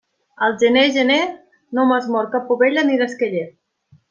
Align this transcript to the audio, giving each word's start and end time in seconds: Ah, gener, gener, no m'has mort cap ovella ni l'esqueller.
Ah, 0.45 0.53
gener, 0.61 0.85
gener, 0.95 1.21
no 1.77 1.85
m'has 1.91 2.09
mort 2.17 2.33
cap 2.37 2.51
ovella 2.57 2.87
ni 2.89 2.99
l'esqueller. 3.05 3.47